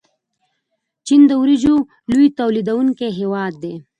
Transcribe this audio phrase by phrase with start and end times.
[1.05, 1.75] چین د وریجو
[2.11, 3.73] لوی تولیدونکی هیواد دی.